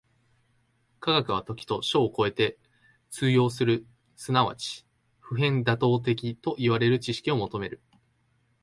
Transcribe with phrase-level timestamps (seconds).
[0.99, 2.57] 科学は時と処を超えて
[3.11, 3.85] 通用する
[4.15, 4.83] 即ち
[5.19, 7.79] 普遍妥当的といわれる知識を求める。